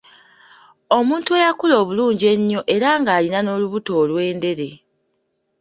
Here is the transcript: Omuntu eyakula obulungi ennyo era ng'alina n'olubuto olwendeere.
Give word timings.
Omuntu 0.97 1.29
eyakula 1.39 1.75
obulungi 1.81 2.25
ennyo 2.33 2.61
era 2.75 2.89
ng'alina 2.99 3.39
n'olubuto 3.41 3.91
olwendeere. 4.01 4.69